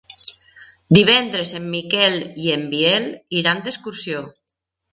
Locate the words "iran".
3.43-3.65